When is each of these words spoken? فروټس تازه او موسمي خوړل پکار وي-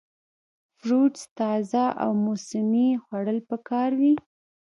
فروټس 0.77 1.21
تازه 1.39 1.83
او 2.03 2.09
موسمي 2.25 2.87
خوړل 3.03 3.39
پکار 3.49 3.89
وي- 3.99 4.13